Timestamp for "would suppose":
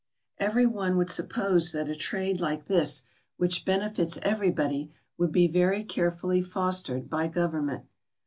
0.97-1.73